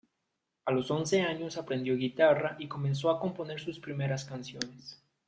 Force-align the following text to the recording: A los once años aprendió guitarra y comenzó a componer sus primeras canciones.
A 0.65 0.71
los 0.71 0.89
once 0.89 1.21
años 1.21 1.57
aprendió 1.57 1.95
guitarra 1.95 2.55
y 2.57 2.67
comenzó 2.67 3.11
a 3.11 3.19
componer 3.19 3.59
sus 3.59 3.77
primeras 3.79 4.25
canciones. 4.25 4.99